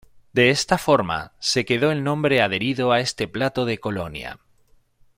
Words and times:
De 0.33 0.49
esta 0.49 0.79
forma 0.79 1.33
se 1.37 1.63
quedó 1.63 1.91
el 1.91 2.03
nombre 2.03 2.41
adherido 2.41 2.91
a 2.91 3.01
este 3.01 3.27
plato 3.27 3.65
de 3.65 3.77
Colonia. 3.77 4.39